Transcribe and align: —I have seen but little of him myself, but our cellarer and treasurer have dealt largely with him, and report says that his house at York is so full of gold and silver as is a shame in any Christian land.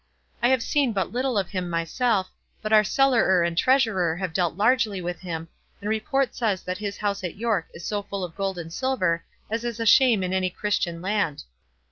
—I 0.41 0.47
have 0.47 0.63
seen 0.63 0.93
but 0.93 1.11
little 1.11 1.37
of 1.37 1.49
him 1.51 1.69
myself, 1.69 2.31
but 2.63 2.73
our 2.73 2.83
cellarer 2.83 3.43
and 3.43 3.55
treasurer 3.55 4.15
have 4.15 4.33
dealt 4.33 4.57
largely 4.57 4.99
with 4.99 5.19
him, 5.19 5.47
and 5.79 5.91
report 5.91 6.33
says 6.33 6.63
that 6.63 6.79
his 6.79 6.97
house 6.97 7.23
at 7.23 7.35
York 7.35 7.67
is 7.75 7.85
so 7.85 8.01
full 8.01 8.23
of 8.23 8.35
gold 8.35 8.57
and 8.57 8.73
silver 8.73 9.23
as 9.51 9.63
is 9.63 9.79
a 9.79 9.85
shame 9.85 10.23
in 10.23 10.33
any 10.33 10.49
Christian 10.49 11.03
land. 11.03 11.43